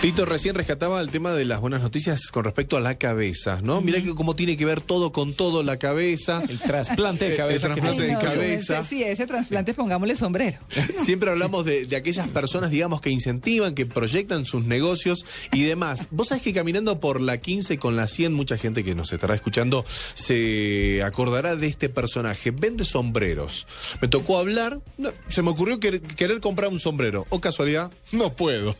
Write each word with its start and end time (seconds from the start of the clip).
Tito 0.00 0.24
recién 0.24 0.54
rescataba 0.54 0.98
el 1.02 1.10
tema 1.10 1.34
de 1.34 1.44
las 1.44 1.60
buenas 1.60 1.82
noticias 1.82 2.28
con 2.30 2.42
respecto 2.44 2.78
a 2.78 2.80
la 2.80 2.96
cabeza, 2.96 3.60
¿no? 3.62 3.82
Mira 3.82 4.02
que 4.02 4.14
cómo 4.14 4.34
tiene 4.34 4.56
que 4.56 4.64
ver 4.64 4.80
todo 4.80 5.12
con 5.12 5.34
todo 5.34 5.62
la 5.62 5.76
cabeza. 5.76 6.42
El 6.48 6.58
trasplante 6.58 7.26
de 7.26 7.30
El 7.32 7.36
cabeza. 7.36 7.68
que 7.74 7.80
trasplante 7.82 8.02
de 8.14 8.18
cabeza. 8.18 8.78
Ese, 8.78 8.88
sí, 8.88 9.02
ese 9.02 9.26
trasplante 9.26 9.74
pongámosle 9.74 10.16
sombrero. 10.16 10.58
Siempre 11.04 11.28
hablamos 11.30 11.66
de, 11.66 11.84
de 11.84 11.96
aquellas 11.96 12.26
personas, 12.28 12.70
digamos, 12.70 13.02
que 13.02 13.10
incentivan, 13.10 13.74
que 13.74 13.84
proyectan 13.84 14.46
sus 14.46 14.64
negocios 14.64 15.26
y 15.52 15.64
demás. 15.64 16.08
Vos 16.10 16.28
sabés 16.28 16.42
que 16.44 16.54
caminando 16.54 16.98
por 16.98 17.20
la 17.20 17.36
15 17.38 17.76
con 17.78 17.94
la 17.94 18.08
100, 18.08 18.32
mucha 18.32 18.56
gente 18.56 18.82
que 18.82 18.94
nos 18.94 19.12
estará 19.12 19.34
escuchando 19.34 19.84
se 20.14 21.02
acordará 21.04 21.56
de 21.56 21.66
este 21.66 21.90
personaje. 21.90 22.52
Vende 22.52 22.86
sombreros. 22.86 23.66
Me 24.00 24.08
tocó 24.08 24.38
hablar, 24.38 24.80
no, 24.96 25.10
se 25.28 25.42
me 25.42 25.50
ocurrió 25.50 25.78
quer- 25.78 26.00
querer 26.00 26.40
comprar 26.40 26.70
un 26.70 26.80
sombrero. 26.80 27.26
O 27.28 27.42
casualidad, 27.42 27.92
no 28.12 28.32
puedo. 28.32 28.74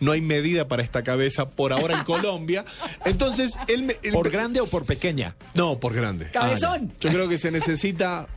No 0.00 0.12
hay 0.12 0.22
medida 0.22 0.61
para 0.68 0.82
esta 0.82 1.02
cabeza 1.02 1.46
por 1.48 1.72
ahora 1.72 1.98
en 1.98 2.04
Colombia. 2.04 2.64
Entonces, 3.04 3.58
él 3.68 3.82
me... 3.82 3.96
él 4.02 4.12
¿Por 4.12 4.26
me- 4.26 4.30
grande 4.32 4.60
o 4.60 4.66
por 4.66 4.84
pequeña? 4.84 5.34
No, 5.54 5.78
por 5.80 5.94
grande. 5.94 6.30
¡Cabezón! 6.30 6.92
Yo 7.00 7.10
creo 7.10 7.28
que 7.28 7.38
se 7.38 7.50
necesita 7.50 8.28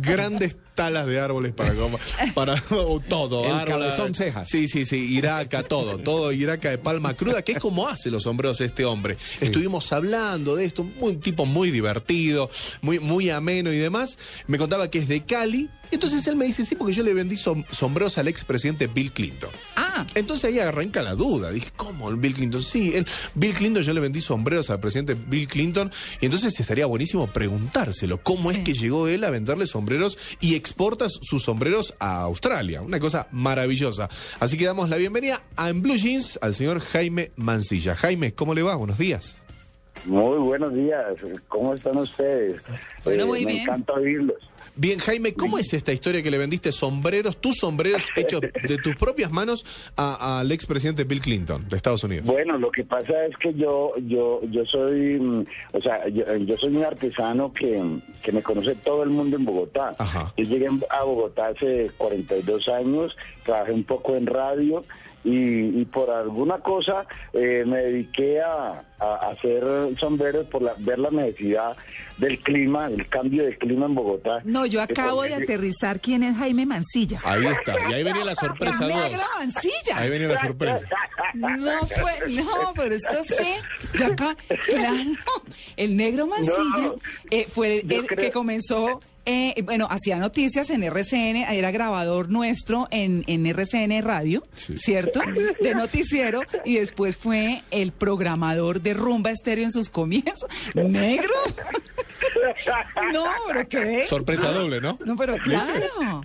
grandes 0.00 0.56
talas 0.74 1.06
de 1.06 1.20
árboles 1.20 1.52
para 1.52 1.72
para 2.34 2.62
o 2.70 2.98
todo. 3.00 3.44
El 3.44 3.52
árboles. 3.52 3.68
cabezón 3.94 4.14
cejas. 4.14 4.48
Sí, 4.48 4.68
sí, 4.68 4.86
sí, 4.86 4.96
iraca, 4.96 5.62
todo, 5.62 5.98
todo 5.98 6.32
iraca 6.32 6.70
de 6.70 6.78
palma 6.78 7.14
cruda, 7.14 7.42
que 7.42 7.52
es 7.52 7.58
como 7.58 7.86
hace 7.88 8.10
los 8.10 8.22
sombreros 8.22 8.60
este 8.62 8.84
hombre. 8.86 9.16
Estuvimos 9.40 9.92
hablando 9.92 10.56
de 10.56 10.64
esto, 10.64 10.86
un 11.00 11.20
tipo 11.20 11.44
muy 11.44 11.70
divertido, 11.70 12.50
muy, 12.80 12.98
muy 13.00 13.28
ameno 13.30 13.70
y 13.72 13.76
demás. 13.78 14.18
Me 14.46 14.56
contaba 14.58 14.90
que 14.90 14.98
es 14.98 15.08
de 15.08 15.22
Cali. 15.24 15.68
Entonces 15.90 16.26
él 16.26 16.36
me 16.36 16.46
dice, 16.46 16.64
sí, 16.64 16.74
porque 16.74 16.94
yo 16.94 17.02
le 17.02 17.12
vendí 17.12 17.36
som- 17.36 17.66
sombreros 17.70 18.16
al 18.16 18.26
expresidente 18.28 18.86
Bill 18.86 19.12
Clinton. 19.12 19.50
Ah, 19.76 19.81
Entonces 20.14 20.44
ahí 20.46 20.58
arranca 20.58 21.02
la 21.02 21.14
duda. 21.14 21.50
Dije, 21.50 21.70
¿cómo 21.76 22.08
el 22.10 22.16
Bill 22.16 22.34
Clinton? 22.34 22.62
Sí, 22.62 22.92
el 22.94 23.06
Bill 23.34 23.54
Clinton, 23.54 23.82
yo 23.82 23.92
le 23.94 24.00
vendí 24.00 24.20
sombreros 24.20 24.70
al 24.70 24.80
presidente 24.80 25.14
Bill 25.14 25.48
Clinton. 25.48 25.90
Y 26.20 26.26
entonces 26.26 26.58
estaría 26.58 26.86
buenísimo 26.86 27.26
preguntárselo. 27.26 28.18
¿Cómo 28.22 28.50
es 28.50 28.58
que 28.58 28.74
llegó 28.74 29.08
él 29.08 29.24
a 29.24 29.30
venderle 29.30 29.66
sombreros 29.66 30.18
y 30.40 30.54
exporta 30.54 31.06
sus 31.08 31.42
sombreros 31.42 31.94
a 31.98 32.22
Australia? 32.22 32.82
Una 32.82 33.00
cosa 33.00 33.28
maravillosa. 33.32 34.08
Así 34.40 34.56
que 34.56 34.64
damos 34.64 34.88
la 34.88 34.96
bienvenida 34.96 35.42
a 35.56 35.70
En 35.70 35.82
Blue 35.82 35.96
Jeans 35.96 36.38
al 36.42 36.54
señor 36.54 36.80
Jaime 36.80 37.30
Mancilla. 37.36 37.94
Jaime, 37.96 38.32
¿cómo 38.34 38.54
le 38.54 38.62
va? 38.62 38.76
Buenos 38.76 38.98
días. 38.98 39.38
Muy 40.06 40.38
buenos 40.38 40.74
días, 40.74 41.04
¿cómo 41.48 41.74
están 41.74 41.96
ustedes? 41.98 42.60
Bueno, 43.04 43.26
muy 43.26 43.44
me 43.44 43.52
bien. 43.52 43.62
encanta 43.64 43.92
oírlos. 43.92 44.38
Bien, 44.74 44.98
Jaime, 45.00 45.34
¿cómo 45.34 45.58
es 45.58 45.74
esta 45.74 45.92
historia 45.92 46.22
que 46.22 46.30
le 46.30 46.38
vendiste 46.38 46.72
sombreros, 46.72 47.36
tus 47.38 47.56
sombreros 47.58 48.04
hechos 48.16 48.40
de 48.40 48.78
tus 48.78 48.96
propias 48.96 49.30
manos 49.30 49.66
a- 49.96 50.40
al 50.40 50.50
expresidente 50.50 51.04
Bill 51.04 51.20
Clinton 51.20 51.68
de 51.68 51.76
Estados 51.76 52.02
Unidos? 52.04 52.24
Bueno, 52.24 52.56
lo 52.56 52.70
que 52.70 52.82
pasa 52.84 53.26
es 53.26 53.36
que 53.36 53.52
yo 53.54 53.92
yo 54.06 54.40
yo 54.50 54.64
soy, 54.64 55.20
mm, 55.20 55.44
o 55.74 55.80
sea, 55.82 56.08
yo, 56.08 56.24
yo 56.38 56.56
soy 56.56 56.74
un 56.76 56.84
artesano 56.84 57.52
que, 57.52 57.82
que 58.22 58.32
me 58.32 58.42
conoce 58.42 58.74
todo 58.76 59.02
el 59.02 59.10
mundo 59.10 59.36
en 59.36 59.44
Bogotá. 59.44 59.94
Ajá. 59.98 60.32
Yo 60.38 60.44
llegué 60.44 60.68
a 60.88 61.04
Bogotá 61.04 61.48
hace 61.48 61.90
42 61.98 62.66
años, 62.68 63.14
trabajé 63.44 63.72
un 63.72 63.84
poco 63.84 64.16
en 64.16 64.26
radio 64.26 64.84
y, 65.24 65.80
y 65.80 65.84
por 65.84 66.10
alguna 66.10 66.58
cosa 66.58 67.06
eh, 67.32 67.64
me 67.66 67.78
dediqué 67.78 68.40
a, 68.40 68.82
a 68.98 69.14
hacer 69.30 69.62
sombreros 69.98 70.46
por 70.48 70.62
la, 70.62 70.74
ver 70.78 70.98
la 70.98 71.10
necesidad 71.10 71.76
del 72.18 72.38
clima, 72.40 72.86
el 72.88 73.08
cambio 73.08 73.44
de 73.44 73.56
clima 73.58 73.86
en 73.86 73.94
Bogotá. 73.94 74.40
no, 74.44 74.66
yo 74.66 74.82
acabo 74.82 75.22
de 75.22 75.34
aterrizar 75.34 76.00
quién 76.00 76.22
es 76.22 76.36
Jaime 76.36 76.66
Mancilla. 76.66 77.20
Ahí 77.24 77.46
está. 77.46 77.74
Y 77.90 77.94
ahí 77.94 78.02
venía 78.02 78.24
la 78.24 78.34
sorpresa 78.34 78.84
¡El 78.84 78.90
2. 78.92 79.02
negro 79.10 79.22
Mancilla! 79.38 79.96
Ahí 79.98 80.10
venía 80.10 80.28
la 80.28 80.38
sorpresa. 80.40 80.86
No, 81.34 81.78
pues, 82.00 82.34
no, 82.44 82.72
pero 82.76 82.94
esto 82.94 83.24
sí. 83.24 83.98
Yo 83.98 84.06
acá, 84.06 84.36
claro, 84.66 84.96
el 85.76 85.96
negro 85.96 86.26
Mancilla 86.26 86.78
No, 86.78 86.94
eh, 87.30 87.46
fue 87.52 87.80
el, 87.80 87.88
yo 87.88 88.00
el 88.00 88.06
creo- 88.06 88.18
que 88.26 88.30
comenzó, 88.32 89.00
eh, 89.24 89.62
bueno, 89.64 89.86
hacía 89.90 90.16
noticias 90.16 90.70
en 90.70 90.82
RCN, 90.82 91.36
era 91.36 91.70
grabador 91.70 92.28
nuestro 92.28 92.88
en, 92.90 93.24
en 93.26 93.46
RCN 93.46 94.02
Radio, 94.02 94.44
¿cierto? 94.54 95.20
De 95.60 95.74
noticiero, 95.74 96.42
y 96.64 96.74
después 96.74 97.16
fue 97.16 97.62
el 97.70 97.92
programador 97.92 98.80
de 98.80 98.94
Rumba 98.94 99.30
Estéreo 99.30 99.64
en 99.64 99.72
sus 99.72 99.90
comienzos. 99.90 100.48
¿Negro? 100.74 101.32
No, 103.12 103.24
pero 103.46 103.68
qué. 103.68 104.06
Sorpresa 104.08 104.52
doble, 104.52 104.80
¿no? 104.80 104.98
No, 105.04 105.16
pero 105.16 105.36
claro. 105.38 106.24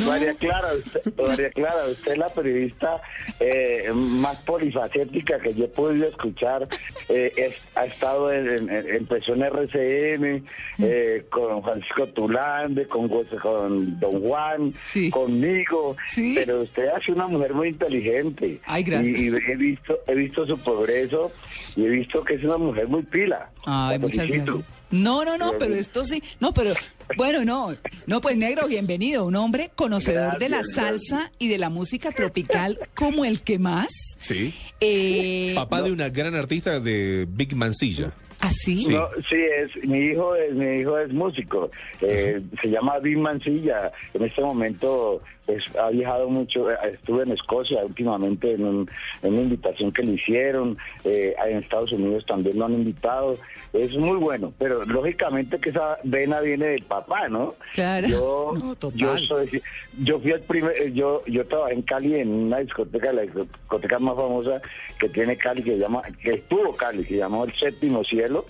No. 0.00 0.06
María 0.06 0.34
Clara, 0.34 0.68
usted, 0.74 1.00
María 1.26 1.50
Clara, 1.50 1.86
usted 1.90 2.12
es 2.12 2.18
la 2.18 2.28
periodista 2.28 3.00
eh, 3.40 3.90
más 3.94 4.36
polifacética 4.38 5.38
que 5.38 5.54
yo 5.54 5.64
he 5.64 5.68
podido 5.68 6.08
escuchar. 6.08 6.68
Eh, 7.08 7.32
es- 7.36 7.54
ha 7.76 7.86
estado 7.86 8.32
en, 8.32 8.68
en- 8.70 8.94
empezó 8.94 9.34
en 9.34 9.42
RCN, 9.42 10.44
eh, 10.80 11.24
con 11.30 11.62
Francisco 11.62 12.06
Tulande, 12.08 12.86
con, 12.88 13.08
con 13.08 13.98
Don 14.00 14.20
Juan, 14.20 14.74
Sí. 14.82 15.10
conmigo. 15.10 15.96
Sí. 16.08 16.34
Pero 16.36 16.62
usted 16.62 16.88
sido 17.00 17.14
una 17.16 17.28
mujer 17.28 17.54
muy 17.54 17.68
inteligente. 17.68 18.60
Ay, 18.66 18.82
gracias. 18.82 19.20
Y, 19.20 19.26
y 19.28 19.34
he 19.36 19.56
visto, 19.56 19.98
he 20.06 20.14
visto 20.14 20.44
su 20.46 20.58
progreso 20.58 21.32
y 21.76 21.84
he 21.84 21.88
visto 21.88 22.22
que 22.24 22.34
es 22.34 22.44
una 22.44 22.58
mujer 22.58 22.88
muy 22.88 23.02
pila. 23.04 23.48
Ay, 23.64 23.98
muchas 23.98 24.26
felicito. 24.26 24.54
gracias. 24.56 24.77
No, 24.90 25.24
no, 25.24 25.36
no, 25.36 25.52
pero 25.58 25.74
esto 25.74 26.04
sí. 26.04 26.22
No, 26.40 26.52
pero 26.54 26.72
bueno, 27.16 27.44
no. 27.44 27.74
No, 28.06 28.20
pues 28.20 28.36
negro, 28.36 28.66
bienvenido. 28.68 29.26
Un 29.26 29.36
hombre 29.36 29.70
conocedor 29.74 30.38
de 30.38 30.48
la 30.48 30.58
Gracias, 30.58 30.74
salsa 30.74 31.32
y 31.38 31.48
de 31.48 31.58
la 31.58 31.70
música 31.70 32.10
tropical 32.12 32.78
como 32.94 33.24
el 33.24 33.42
que 33.42 33.58
más. 33.58 33.88
Sí. 34.18 34.54
Eh, 34.80 35.52
Papá 35.54 35.82
de 35.82 35.92
una 35.92 36.08
gran 36.08 36.34
artista 36.34 36.80
de 36.80 37.26
Big 37.28 37.54
Mancilla. 37.54 38.12
¿Así? 38.40 38.82
Sí. 38.82 38.94
No, 38.94 39.08
sí, 39.28 39.36
es, 39.36 39.84
mi 39.84 39.98
hijo 39.98 40.34
es, 40.36 40.54
mi 40.54 40.80
hijo 40.80 40.96
es 40.96 41.12
músico, 41.12 41.72
eh, 42.00 42.40
se 42.62 42.70
llama 42.70 43.00
Vin 43.00 43.20
Mancilla, 43.20 43.90
en 44.14 44.22
este 44.22 44.40
momento 44.40 45.20
pues 45.48 45.64
ha 45.80 45.88
viajado 45.88 46.28
mucho, 46.28 46.70
eh, 46.70 46.76
estuve 46.92 47.22
en 47.22 47.32
Escocia 47.32 47.82
últimamente 47.82 48.52
en, 48.52 48.64
un- 48.66 48.90
en 49.22 49.32
una 49.32 49.40
invitación 49.44 49.90
que 49.92 50.02
le 50.02 50.12
hicieron, 50.12 50.76
eh, 51.04 51.34
en 51.46 51.56
Estados 51.56 51.90
Unidos 51.90 52.26
también 52.26 52.58
lo 52.58 52.66
han 52.66 52.74
invitado, 52.74 53.34
es 53.72 53.96
muy 53.96 54.18
bueno, 54.18 54.52
pero 54.58 54.84
lógicamente 54.84 55.58
que 55.58 55.70
esa 55.70 55.96
vena 56.04 56.40
viene 56.40 56.66
del 56.66 56.82
papá, 56.82 57.28
¿no? 57.30 57.54
Claro. 57.72 58.06
Yo, 58.08 58.52
No, 58.62 58.74
total. 58.74 58.98
yo 58.98 59.16
soy, 59.26 59.62
yo 59.98 60.20
fui 60.20 60.32
el 60.32 60.42
primer, 60.42 60.72
eh, 60.76 60.92
yo, 60.92 61.22
yo 61.26 61.46
trabajé 61.46 61.72
en 61.76 61.82
Cali 61.82 62.14
en 62.16 62.28
una 62.28 62.58
discoteca, 62.58 63.10
la 63.14 63.22
discoteca 63.22 63.98
más 64.00 64.16
famosa 64.16 64.60
que 65.00 65.08
tiene 65.08 65.38
Cali, 65.38 65.62
que 65.62 65.70
se 65.72 65.78
llama, 65.78 66.02
que 66.22 66.32
estuvo 66.34 66.74
Cali, 66.76 67.04
que 67.04 67.14
se 67.14 67.16
llamó 67.20 67.44
El 67.44 67.54
Séptimo 67.58 68.04
Cielo. 68.04 68.44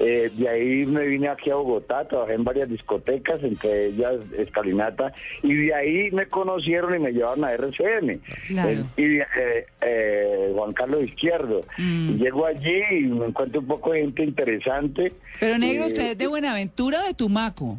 Eh, 0.00 0.30
de 0.34 0.48
ahí 0.48 0.86
me 0.86 1.06
vine 1.06 1.28
aquí 1.28 1.50
a 1.50 1.56
Bogotá, 1.56 2.06
trabajé 2.06 2.34
en 2.34 2.44
varias 2.44 2.68
discotecas, 2.68 3.42
entre 3.42 3.86
ellas 3.86 4.14
Escalinata, 4.36 5.12
y 5.42 5.54
de 5.54 5.74
ahí 5.74 6.10
me 6.12 6.26
conocieron 6.26 6.94
y 6.94 6.98
me 6.98 7.12
llevaron 7.12 7.44
a 7.44 7.52
RCN. 7.52 8.20
Claro. 8.46 8.70
Eh, 8.70 8.84
y 8.96 9.18
eh, 9.18 9.66
eh, 9.82 10.52
Juan 10.54 10.72
Carlos 10.72 11.02
Izquierdo. 11.04 11.62
Mm. 11.78 12.16
Llego 12.16 12.46
allí 12.46 12.80
y 12.90 13.02
me 13.04 13.26
encuentro 13.26 13.60
un 13.60 13.66
poco 13.66 13.92
de 13.92 14.00
gente 14.02 14.22
interesante. 14.24 15.12
Pero 15.40 15.58
negro, 15.58 15.86
usted 15.86 16.12
es 16.12 16.18
de 16.18 16.26
Buenaventura 16.26 17.00
o 17.02 17.06
de 17.06 17.14
Tumaco. 17.14 17.78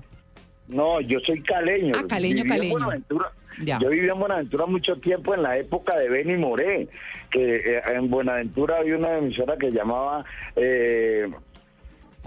no, 0.68 1.02
yo 1.02 1.20
soy 1.22 1.42
caleño. 1.42 1.94
Ah, 1.98 2.04
caleño, 2.08 2.36
Viví 2.36 2.42
en 2.42 2.48
caleño. 2.48 2.74
Buenaventura. 2.74 3.32
Ya. 3.64 3.80
Yo 3.80 3.90
viví 3.90 4.08
en 4.08 4.20
Buenaventura 4.20 4.66
mucho 4.66 4.96
tiempo 4.98 5.34
en 5.34 5.44
la 5.44 5.58
época 5.58 5.98
de 5.98 6.10
Benny 6.10 6.38
Moré, 6.38 6.88
que 7.30 7.56
eh, 7.58 7.82
en 7.94 8.10
Buenaventura 8.10 8.78
había 8.78 8.98
una 8.98 9.18
emisora 9.18 9.58
que 9.58 9.72
llamaba 9.72 10.24
eh, 10.56 11.30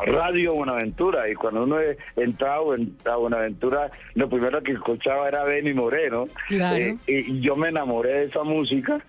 Radio 0.07 0.55
Buenaventura 0.55 1.31
y 1.31 1.35
cuando 1.35 1.65
uno 1.65 1.77
entraba 2.17 2.75
en- 2.77 2.97
a 3.05 3.17
Buenaventura 3.17 3.91
lo 4.15 4.29
primero 4.29 4.63
que 4.63 4.73
escuchaba 4.73 5.29
era 5.29 5.45
Benny 5.45 5.73
Moreno 5.75 6.27
Claro. 6.49 6.77
Eh, 6.77 6.97
y 7.07 7.41
yo 7.41 7.57
me 7.57 7.69
enamoré 7.69 8.11
de 8.21 8.25
esa 8.25 8.43
música 8.45 9.01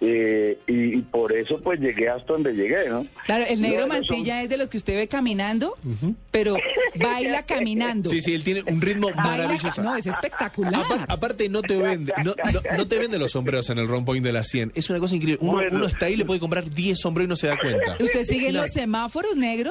eh, 0.00 0.58
y, 0.66 0.98
y 0.98 1.02
por 1.02 1.32
eso 1.32 1.60
pues 1.60 1.78
llegué 1.80 2.08
hasta 2.08 2.32
donde 2.32 2.52
llegué, 2.54 2.88
¿no? 2.88 3.06
Claro, 3.24 3.44
el 3.48 3.60
negro 3.60 3.80
son- 3.82 3.88
Mancilla 3.90 4.42
es 4.42 4.48
de 4.48 4.56
los 4.56 4.68
que 4.68 4.78
usted 4.78 4.96
ve 4.96 5.06
caminando, 5.06 5.76
pero 6.32 6.56
baila 6.96 7.44
caminando. 7.46 8.10
Sí, 8.10 8.20
sí, 8.20 8.34
él 8.34 8.42
tiene 8.42 8.62
un 8.66 8.80
ritmo 8.80 9.08
maravilloso. 9.14 9.80
no, 9.82 9.94
es 9.94 10.06
espectacular. 10.06 10.74
Apar- 10.74 11.04
aparte 11.08 11.48
no 11.48 11.62
te 11.62 11.76
vende, 11.80 12.12
no, 12.24 12.34
no- 12.52 12.76
no 12.76 12.88
te 12.88 12.98
vende 12.98 13.18
los 13.18 13.30
sombreros 13.30 13.70
en 13.70 13.78
el 13.78 13.86
Round 13.86 14.04
Point 14.04 14.24
de 14.24 14.32
la 14.32 14.42
100. 14.42 14.72
Es 14.74 14.90
una 14.90 14.98
cosa 14.98 15.14
increíble. 15.14 15.38
Uno, 15.40 15.52
Bueno. 15.52 15.76
uno 15.76 15.86
está 15.86 16.06
ahí 16.06 16.14
y 16.14 16.16
le 16.16 16.24
puede 16.24 16.40
comprar 16.40 16.68
10 16.68 16.98
sombreros 16.98 17.26
y 17.26 17.30
no 17.30 17.36
se 17.36 17.46
da 17.46 17.56
cuenta. 17.58 17.92
¿Usted 18.02 18.24
sigue 18.24 18.48
en 18.48 18.54
los 18.54 18.72
semáforos, 18.72 19.36
negro? 19.36 19.70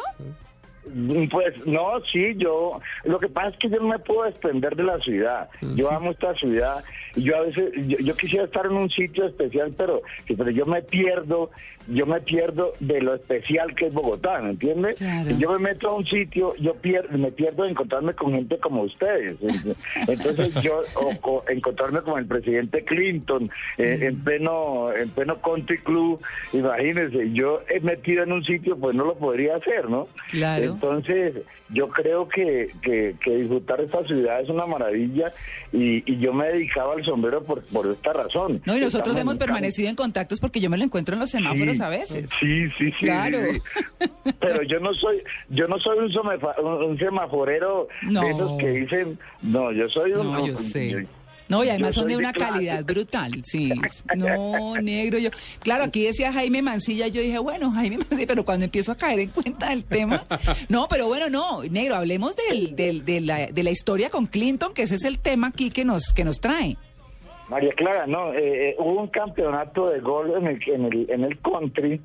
Pues 1.29 1.65
no, 1.65 2.01
sí, 2.11 2.33
yo, 2.37 2.81
lo 3.03 3.19
que 3.19 3.29
pasa 3.29 3.49
es 3.49 3.57
que 3.57 3.69
yo 3.69 3.79
no 3.79 3.89
me 3.89 3.99
puedo 3.99 4.23
desprender 4.23 4.75
de 4.75 4.83
la 4.83 4.99
ciudad. 4.99 5.49
Yo 5.75 5.91
amo 5.91 6.11
esta 6.11 6.33
ciudad 6.35 6.83
yo 7.15 7.35
a 7.35 7.41
veces, 7.41 7.73
yo, 7.87 7.97
yo 7.99 8.15
quisiera 8.15 8.45
estar 8.45 8.65
en 8.65 8.73
un 8.73 8.89
sitio 8.89 9.25
especial, 9.25 9.73
pero, 9.77 10.01
pero 10.27 10.49
yo 10.49 10.65
me 10.65 10.81
pierdo, 10.81 11.51
yo 11.87 12.05
me 12.05 12.19
pierdo 12.21 12.73
de 12.79 13.01
lo 13.01 13.15
especial 13.15 13.75
que 13.75 13.87
es 13.87 13.93
Bogotá, 13.93 14.39
¿me 14.41 14.51
entiendes? 14.51 14.95
Claro. 14.95 15.31
Yo 15.37 15.51
me 15.53 15.59
meto 15.59 15.89
a 15.89 15.95
un 15.95 16.05
sitio, 16.05 16.55
yo 16.57 16.73
pierdo, 16.75 17.17
me 17.17 17.31
pierdo 17.31 17.63
de 17.63 17.71
encontrarme 17.71 18.13
con 18.13 18.33
gente 18.33 18.57
como 18.57 18.83
ustedes. 18.83 19.37
Entonces 20.07 20.53
yo, 20.61 20.81
o, 20.95 21.11
o 21.29 21.43
encontrarme 21.49 22.01
con 22.01 22.19
el 22.19 22.25
presidente 22.25 22.83
Clinton 22.83 23.49
eh, 23.77 23.99
en 24.01 24.23
pleno, 24.23 24.93
en 24.93 25.09
pleno 25.09 25.41
country 25.41 25.79
club, 25.79 26.21
imagínense, 26.53 27.31
yo 27.31 27.61
he 27.69 27.79
metido 27.79 28.23
en 28.23 28.31
un 28.31 28.43
sitio, 28.43 28.77
pues 28.77 28.95
no 28.95 29.05
lo 29.05 29.15
podría 29.15 29.55
hacer, 29.55 29.89
¿no? 29.89 30.07
Claro. 30.29 30.65
Entonces, 30.65 31.35
yo 31.69 31.89
creo 31.89 32.27
que, 32.27 32.69
que, 32.81 33.15
que 33.23 33.35
disfrutar 33.37 33.79
esta 33.81 34.05
ciudad 34.05 34.41
es 34.41 34.49
una 34.49 34.65
maravilla 34.65 35.31
y, 35.71 36.03
y 36.11 36.17
yo 36.19 36.33
me 36.33 36.47
dedicaba 36.47 36.93
al 36.93 37.05
sombrero 37.05 37.43
por, 37.43 37.63
por 37.65 37.87
esta 37.87 38.13
razón. 38.13 38.61
No, 38.65 38.75
y 38.75 38.81
nosotros 38.81 39.15
Estamos 39.15 39.21
hemos 39.21 39.33
en 39.35 39.39
permanecido 39.39 39.89
en 39.89 39.95
contactos 39.95 40.39
porque 40.39 40.59
yo 40.59 40.69
me 40.69 40.77
lo 40.77 40.83
encuentro 40.83 41.13
en 41.13 41.21
los 41.21 41.29
semáforos 41.29 41.70
Sí, 41.70 41.70
a 41.79 41.89
veces. 41.89 42.29
Sí, 42.39 42.65
sí, 42.77 42.91
sí. 42.99 43.05
Claro. 43.05 43.37
sí, 43.51 43.61
sí. 44.01 44.33
Pero 44.39 44.63
yo 44.63 44.79
no 44.79 44.93
soy, 44.93 45.23
yo 45.49 45.67
no 45.67 45.79
soy 45.79 45.99
un, 45.99 46.11
somefa- 46.11 46.59
un- 46.59 46.97
semaforero 46.97 47.87
No. 48.03 48.21
de 48.21 48.31
esos 48.31 48.57
que 48.57 48.69
dicen, 48.71 49.19
no, 49.43 49.71
yo 49.71 49.87
soy 49.87 50.11
un. 50.13 50.31
No, 50.33 50.45
yo 50.47 50.57
sé. 50.57 51.07
No, 51.47 51.65
y 51.65 51.69
además 51.69 51.95
son 51.95 52.07
de 52.07 52.15
una 52.15 52.31
calidad 52.31 52.81
brutal, 52.85 53.41
sí. 53.43 53.73
No, 54.15 54.75
negro, 54.77 55.19
yo. 55.19 55.31
Claro, 55.59 55.83
aquí 55.83 56.01
decía 56.05 56.31
Jaime 56.31 56.61
Mancilla, 56.61 57.07
yo 57.09 57.21
dije, 57.21 57.39
bueno, 57.39 57.71
Jaime 57.71 57.97
Mancilla, 57.97 58.25
pero 58.25 58.45
cuando 58.45 58.63
empiezo 58.65 58.93
a 58.93 58.95
caer 58.95 59.19
en 59.19 59.29
cuenta 59.31 59.69
del 59.69 59.83
tema. 59.83 60.23
No, 60.69 60.87
pero 60.89 61.07
bueno, 61.07 61.29
no, 61.29 61.61
negro, 61.63 61.95
hablemos 61.95 62.37
del, 62.37 62.73
del- 62.77 63.03
de, 63.03 63.19
la, 63.19 63.47
de 63.47 63.63
la 63.63 63.69
historia 63.71 64.09
con 64.09 64.27
Clinton, 64.27 64.73
que 64.73 64.83
ese 64.83 64.95
es 64.95 65.03
el 65.03 65.19
tema 65.19 65.47
aquí 65.47 65.71
que 65.71 65.83
nos, 65.83 66.13
que 66.13 66.23
nos 66.23 66.39
trae. 66.39 66.77
María 67.51 67.73
Clara, 67.73 68.07
no, 68.07 68.33
eh, 68.33 68.69
eh, 68.69 68.75
hubo 68.79 69.01
un 69.01 69.07
campeonato 69.09 69.89
de 69.89 69.99
gol 69.99 70.31
en 70.37 70.47
el, 70.47 70.59
en 70.69 70.85
el, 70.85 71.05
en 71.09 71.23
el 71.25 71.37
country 71.41 71.99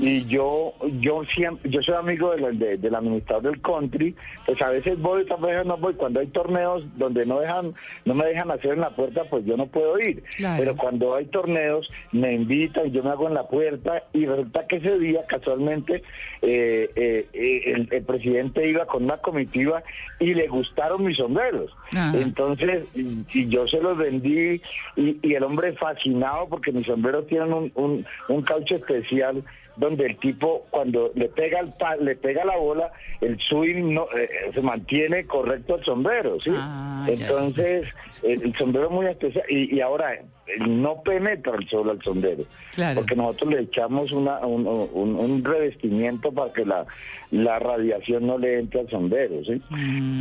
y 0.00 0.24
yo 0.26 0.72
yo 1.00 1.24
siempre, 1.34 1.68
yo 1.70 1.82
soy 1.82 1.96
amigo 1.96 2.30
de 2.30 2.40
la- 2.40 2.50
de- 2.52 2.76
del 2.78 2.94
administrador 2.94 3.50
del 3.52 3.60
country, 3.60 4.14
pues 4.46 4.62
a 4.62 4.68
veces 4.70 4.98
voy, 5.00 5.22
otras 5.22 5.40
veces 5.40 5.66
no 5.66 5.76
voy. 5.76 5.94
Cuando 5.94 6.20
hay 6.20 6.28
torneos 6.28 6.84
donde 6.96 7.26
no 7.26 7.40
dejan, 7.40 7.74
no 8.04 8.14
me 8.14 8.26
dejan 8.26 8.50
hacer 8.52 8.74
en 8.74 8.80
la 8.80 8.90
puerta, 8.90 9.24
pues 9.28 9.44
yo 9.44 9.56
no 9.56 9.66
puedo 9.66 9.98
ir. 9.98 10.22
Claro. 10.36 10.62
Pero 10.62 10.76
cuando 10.76 11.14
hay 11.16 11.24
torneos 11.26 11.90
me 12.12 12.32
invitan, 12.34 12.92
yo 12.92 13.02
me 13.02 13.10
hago 13.10 13.26
en 13.26 13.34
la 13.34 13.48
puerta 13.48 14.04
y 14.12 14.24
resulta 14.24 14.66
que 14.68 14.76
ese 14.76 14.98
día 15.00 15.22
casualmente 15.26 16.02
eh, 16.42 16.90
eh, 16.94 17.26
eh, 17.32 17.62
el, 17.74 17.88
el 17.90 18.02
presidente 18.04 18.68
iba 18.68 18.86
con 18.86 19.02
una 19.04 19.16
comitiva 19.18 19.82
y 20.20 20.34
le 20.34 20.46
gustaron 20.46 21.04
mis 21.04 21.16
sombreros. 21.16 21.74
Ajá. 21.92 22.16
Entonces, 22.16 22.84
y, 22.94 23.24
y 23.34 23.48
yo 23.48 23.66
se 23.66 23.80
los 23.80 23.96
vendí 23.98 24.60
y, 24.96 25.18
y 25.22 25.34
el 25.34 25.42
hombre 25.44 25.72
fascinado 25.74 26.48
porque 26.48 26.72
mis 26.72 26.86
sombreros 26.86 27.26
tienen 27.26 27.52
un, 27.52 27.72
un, 27.74 28.06
un 28.28 28.42
caucho 28.42 28.76
especial 28.76 29.42
donde 29.76 30.04
el 30.04 30.18
tipo 30.18 30.66
cuando 30.68 31.10
le 31.14 31.28
pega 31.30 31.60
el 31.60 31.72
pa- 31.72 31.96
le 31.96 32.14
pega 32.14 32.44
la 32.44 32.58
bola, 32.58 32.92
el 33.22 33.38
swing 33.40 33.94
no, 33.94 34.02
eh, 34.14 34.24
eh, 34.28 34.50
se 34.52 34.60
mantiene 34.60 35.24
correcto 35.24 35.76
el 35.76 35.84
sombrero, 35.84 36.38
¿sí? 36.40 36.50
Ah. 36.54 37.06
Entonces, 37.08 37.88
el, 38.22 38.42
el 38.42 38.54
sombrero 38.58 38.88
es 38.88 38.92
muy 38.92 39.06
especial 39.06 39.44
y, 39.48 39.74
y 39.74 39.80
ahora 39.80 40.20
no 40.68 41.00
penetra 41.02 41.56
el 41.56 41.66
sol 41.70 41.88
al 41.88 42.02
sombrero, 42.02 42.44
Claro. 42.74 43.00
porque 43.00 43.16
nosotros 43.16 43.54
le 43.54 43.60
echamos 43.62 44.12
una, 44.12 44.40
un, 44.40 44.66
un- 44.66 45.16
un 45.16 45.42
revestimiento 45.42 46.30
para 46.32 46.52
que 46.52 46.66
la, 46.66 46.84
la 47.30 47.58
radiación 47.58 48.26
no 48.26 48.36
le 48.36 48.58
entre 48.58 48.80
al 48.80 48.90
sombrero, 48.90 49.42
¿sí? 49.42 49.58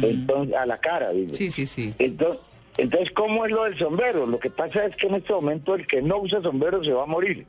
Entonces, 0.02 0.56
a 0.56 0.66
la 0.66 0.78
cara, 0.78 1.12
digo. 1.12 1.32
Mm. 1.32 1.36
Sí, 1.36 1.52
sí, 1.52 1.66
sí. 1.66 1.94
Entonces, 2.00 2.40
entonces, 2.78 3.12
¿cómo 3.12 3.46
es 3.46 3.52
lo 3.52 3.66
del 3.66 3.78
sombrero? 3.78 4.26
Lo 4.26 4.40
que 4.40 4.50
pasa 4.50 4.86
es 4.86 4.96
que 4.96 5.08
en 5.08 5.16
este 5.16 5.34
momento 5.34 5.76
el 5.76 5.86
que 5.88 6.02
no 6.02 6.20
usa 6.20 6.42
sombrero 6.42 6.84
se 6.84 6.94
va 6.94 7.04
a 7.04 7.08
morir. 7.08 7.46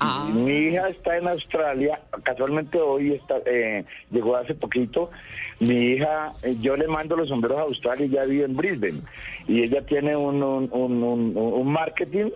Ah. 0.00 0.28
Mi 0.34 0.52
hija 0.68 0.88
está 0.88 1.16
en 1.18 1.28
Australia, 1.28 2.00
casualmente 2.22 2.78
hoy 2.78 3.12
está, 3.12 3.36
eh, 3.46 3.84
llegó 4.10 4.36
hace 4.36 4.54
poquito. 4.54 5.10
Mi 5.60 5.92
hija, 5.92 6.32
eh, 6.42 6.54
yo 6.60 6.76
le 6.76 6.86
mando 6.86 7.16
los 7.16 7.28
sombreros 7.30 7.58
a 7.58 7.62
Australia 7.62 8.04
y 8.04 8.10
ella 8.10 8.24
vive 8.26 8.44
en 8.44 8.56
Brisbane. 8.56 9.00
Y 9.48 9.62
ella 9.62 9.80
tiene 9.86 10.14
un, 10.16 10.42
un, 10.42 10.68
un, 10.72 11.02
un- 11.02 11.32
un 11.36 11.72
marketing 11.72 12.26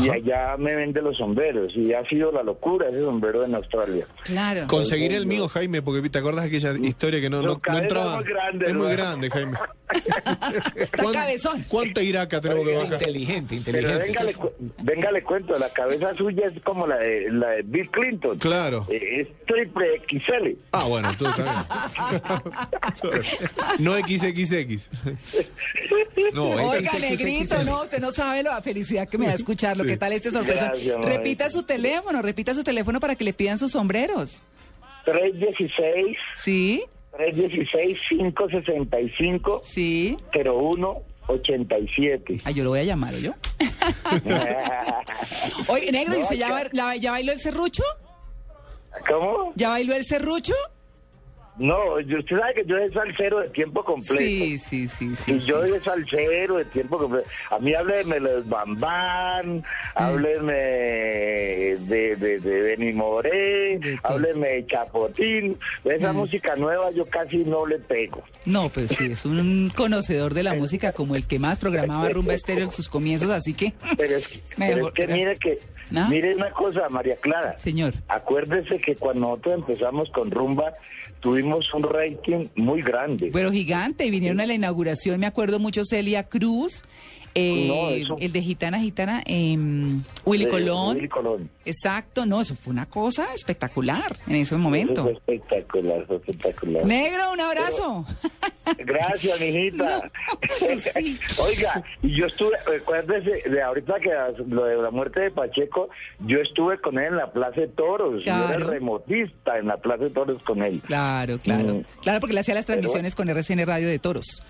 y 0.00 0.08
allá 0.08 0.56
me 0.58 0.74
vende 0.74 1.00
los 1.02 1.18
sombreros. 1.18 1.76
Y 1.76 1.92
ha 1.92 2.02
sido 2.08 2.32
la 2.32 2.42
locura 2.42 2.88
ese 2.94 3.04
sombrero 3.04 3.44
en 3.44 3.54
Australia. 3.54 4.06
Claro. 4.24 4.66
Conseguiré 4.66 5.16
el 5.16 5.26
mío, 5.26 5.48
Jaime, 5.48 5.82
porque 5.82 6.08
te 6.08 6.18
acordás 6.18 6.44
de 6.44 6.56
aquella 6.56 6.72
historia 6.86 7.20
que 7.20 7.30
no, 7.30 7.42
no, 7.42 7.60
no 7.66 7.78
entraba. 7.78 8.20
es 8.20 8.24
muy 8.24 8.32
grande, 8.32 8.66
es 8.66 8.74
muy 8.74 8.92
grande, 8.92 9.30
Jaime. 9.30 9.58
Está 10.76 11.12
cabezón. 11.12 11.64
¿Cuánta 11.68 12.02
iraca 12.02 12.40
tenemos 12.40 12.66
que 12.66 12.74
bajar? 12.74 12.92
Inteligente, 12.94 13.60
Pero 13.64 13.78
inteligente. 13.78 14.06
venga, 14.06 14.24
le, 14.24 14.34
cu- 14.34 14.52
venga, 14.82 15.12
le 15.12 15.22
cuento, 15.22 15.58
la 15.58 15.70
cabeza 15.72 16.14
suya 16.14 16.46
es 16.54 16.62
como 16.62 16.86
la 16.86 16.96
de, 16.98 17.30
la 17.30 17.48
de 17.50 17.62
Bill 17.62 17.90
Clinton. 17.90 18.38
Claro. 18.38 18.86
Eh, 18.90 19.20
es 19.22 19.28
triple 19.46 20.02
XL. 20.08 20.58
Ah, 20.72 20.84
bueno, 20.84 21.10
tú 21.18 21.24
también. 21.24 21.48
no 23.78 23.94
XXX. 23.98 24.88
No, 26.32 26.50
Oiga, 26.50 26.98
negrito, 26.98 27.62
no, 27.64 27.82
usted 27.82 28.00
no 28.00 28.10
sabe 28.12 28.42
la 28.42 28.60
felicidad 28.62 29.08
que 29.08 29.18
me 29.18 29.26
da 29.26 29.34
escucharlo. 29.34 29.84
Sí. 29.84 29.90
¿Qué 29.90 29.96
tal 29.96 30.12
este 30.12 30.30
sorpresa? 30.30 30.68
Gracias, 30.72 31.04
repita 31.04 31.50
su 31.50 31.62
teléfono, 31.62 32.22
repita 32.22 32.54
su 32.54 32.64
teléfono 32.64 33.00
para 33.00 33.14
que 33.14 33.24
le 33.24 33.32
pidan 33.32 33.58
sus 33.58 33.72
sombreros. 33.72 34.40
316, 35.04 36.16
¿Sí? 36.34 36.82
316, 37.16 37.98
565, 38.08 39.60
¿Sí? 39.62 40.18
0187. 40.32 42.40
Ah, 42.44 42.50
yo 42.50 42.64
lo 42.64 42.70
voy 42.70 42.80
a 42.80 42.84
llamar, 42.84 43.14
¿o 43.14 43.18
yo? 43.18 43.32
Oye, 45.68 45.92
negro, 45.92 46.18
¿y 46.18 46.22
usted 46.22 46.36
ya, 46.36 46.50
ba- 46.50 46.64
la- 46.72 46.96
ya 46.96 47.12
bailó 47.12 47.32
el 47.32 47.40
serrucho? 47.40 47.82
¿Cómo? 49.08 49.52
¿Ya 49.56 49.70
bailó 49.70 49.94
el 49.94 50.04
serrucho? 50.04 50.52
No, 51.56 51.94
usted 51.94 52.36
sabe 52.36 52.54
que 52.54 52.64
yo 52.66 52.76
soy 52.76 52.92
salsero 52.92 53.38
de 53.38 53.48
tiempo 53.50 53.84
completo. 53.84 54.16
Sí, 54.16 54.58
sí, 54.58 54.88
sí, 54.88 55.14
sí. 55.14 55.32
Y 55.36 55.40
sí. 55.40 55.46
yo 55.46 55.60
soy 55.64 55.78
salsero 55.80 56.56
de 56.56 56.64
tiempo 56.64 56.98
completo. 56.98 57.28
A 57.50 57.58
mí 57.60 57.72
hábleme 57.74 58.14
de 58.16 58.20
los 58.20 58.48
Bambán, 58.48 59.58
Mm. 59.58 59.62
hábleme 59.94 60.52
de, 60.52 62.16
de, 62.16 62.40
de 62.40 62.60
Benny 62.60 62.92
Moré, 62.92 63.78
De 63.78 63.98
hábleme 64.02 64.48
de 64.48 64.66
Chapotín. 64.66 65.56
De 65.84 65.94
esa 65.96 66.12
Mm. 66.12 66.16
música 66.16 66.56
nueva 66.56 66.90
yo 66.90 67.06
casi 67.06 67.38
no 67.44 67.66
le 67.66 67.78
pego. 67.78 68.22
No, 68.44 68.68
pues 68.68 68.88
sí, 68.90 69.12
es 69.12 69.24
un 69.24 69.70
conocedor 69.76 70.34
de 70.34 70.42
la 70.42 70.54
música 70.54 70.92
como 70.92 71.14
el 71.16 71.26
que 71.26 71.38
más 71.38 71.58
programaba 71.58 72.08
Rumba 72.08 72.34
Estéreo 72.34 72.64
en 72.64 72.72
sus 72.72 72.88
comienzos, 72.88 73.30
así 73.30 73.54
que, 73.54 73.72
Pero 73.96 74.16
es, 74.16 74.24
pero 74.58 74.76
Mejor, 74.76 74.92
es 74.98 75.06
que 75.06 75.12
mire 75.12 75.36
que, 75.36 75.58
¿No? 75.90 76.08
mire 76.08 76.34
una 76.34 76.50
cosa, 76.50 76.88
María 76.88 77.16
Clara. 77.16 77.58
señor. 77.58 77.94
Acuérdese 78.08 78.78
que 78.80 78.96
cuando 78.96 79.28
nosotros 79.28 79.54
empezamos 79.54 80.10
con 80.10 80.30
Rumba, 80.30 80.72
tuvimos 81.20 81.43
un 81.44 81.82
rating 81.82 82.46
muy 82.56 82.82
grande. 82.82 83.30
Pero 83.32 83.50
gigante, 83.52 84.10
vinieron 84.10 84.40
a 84.40 84.46
la 84.46 84.54
inauguración, 84.54 85.20
me 85.20 85.26
acuerdo 85.26 85.58
mucho 85.58 85.82
Celia 85.84 86.24
Cruz, 86.24 86.82
eh, 87.36 87.66
No, 87.68 87.88
eso- 87.90 88.16
el 88.20 88.30
de 88.32 88.42
Gitana 88.42 88.78
Gitana, 88.78 89.20
em, 89.26 90.02
Willy 90.24 90.44
Eh, 90.44 90.48
Colón. 90.48 90.96
Willy 90.96 91.08
Colón. 91.08 91.50
Exacto, 91.64 92.26
no, 92.26 92.40
eso 92.40 92.54
fue 92.54 92.72
una 92.72 92.86
cosa 92.86 93.26
espectacular 93.34 94.16
en 94.28 94.34
ese 94.36 94.42
Eso 94.54 94.58
momento. 94.58 95.02
fue 95.02 95.12
espectacular, 95.14 96.06
fue 96.06 96.16
espectacular. 96.16 96.86
Negro, 96.86 97.32
un 97.32 97.40
abrazo. 97.40 98.06
Gracias, 98.78 99.40
mijita. 99.40 100.10
sí. 100.58 101.18
Oiga, 101.40 101.82
y 102.02 102.12
yo 102.14 102.26
estuve, 102.26 102.56
recuérdese, 102.66 103.48
de 103.48 103.62
ahorita 103.62 103.94
que 104.00 104.10
lo 104.48 104.64
de 104.64 104.76
la 104.76 104.90
muerte 104.90 105.20
de 105.20 105.30
Pacheco, 105.30 105.88
yo 106.20 106.38
estuve 106.40 106.78
con 106.80 106.98
él 106.98 107.06
en 107.06 107.16
la 107.16 107.32
Plaza 107.32 107.60
de 107.60 107.68
Toros. 107.68 108.24
Yo 108.24 108.32
era 108.32 108.58
remotista 108.58 109.58
en 109.58 109.66
la 109.68 109.76
Plaza 109.76 110.04
de 110.04 110.10
Toros 110.10 110.42
con 110.42 110.62
él. 110.62 110.80
Claro, 110.86 111.38
claro. 111.38 111.74
Mm. 111.74 111.84
Claro, 112.02 112.20
porque 112.20 112.34
le 112.34 112.40
hacía 112.40 112.54
las 112.54 112.66
Pero- 112.66 112.78
transmisiones 112.80 113.14
con 113.14 113.28
RCN 113.28 113.66
Radio 113.66 113.88
de 113.88 113.98
Toros. 113.98 114.42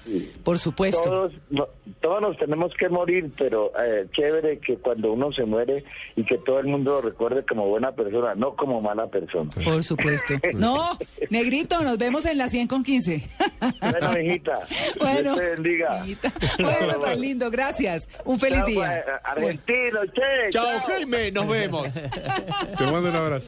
Por 0.45 0.59
supuesto. 0.59 1.03
Todos, 1.03 1.33
no- 1.51 1.69
todos 2.01 2.21
nos 2.21 2.37
tenemos 2.39 2.73
que 2.79 2.89
morir, 2.89 3.31
pero 3.37 3.73
eh, 3.83 4.07
chévere 4.13 4.59
que 4.59 4.77
cuando 4.77 5.13
uno 5.13 5.33
se 5.33 5.45
muere 5.45 5.85
y 6.17 6.25
que 6.25 6.39
todo 6.39 6.59
el 6.61 6.67
mundo 6.67 6.93
lo 6.93 7.01
recuerde 7.03 7.45
como 7.45 7.67
buena 7.69 7.93
persona, 7.93 8.35
no 8.35 8.55
como 8.55 8.81
mala 8.81 9.07
persona. 9.09 9.51
Por 9.65 9.83
supuesto. 9.83 10.35
No, 10.55 10.97
negrito, 11.31 11.83
nos 11.83 11.99
vemos 11.99 12.25
en 12.27 12.39
la 12.39 12.49
100 12.49 12.69
con 12.69 12.83
15. 12.85 13.25
Bueno, 14.09 14.23
mijita, 14.23 14.59
Bueno, 14.99 15.23
Dios 15.23 15.37
te 15.37 15.51
bendiga. 15.51 16.05
bueno, 16.59 16.99
tan 17.01 17.21
lindo, 17.21 17.51
gracias. 17.51 18.09
Un 18.25 18.39
feliz 18.39 18.59
Chao, 18.59 18.67
día. 18.67 19.03
pues, 19.05 19.17
Argentino, 19.25 20.01
che. 20.15 20.51
Chao, 20.51 20.81
Jaime, 20.87 21.33
nos 21.33 21.49
vemos. 21.49 21.93
Te 21.93 22.85
mando 22.85 23.09
un 23.11 23.17
abrazo. 23.17 23.43